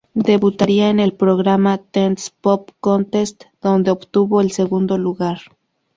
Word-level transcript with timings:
Debutaría 0.15 0.89
en 0.89 0.99
el 0.99 1.13
programa; 1.13 1.77
""Teens 1.77 2.31
Pop 2.31 2.71
Contest"", 2.79 3.43
donde 3.61 3.91
obtuvo 3.91 4.41
el 4.41 4.49
segundo 4.49 4.97
lugar. 4.97 5.41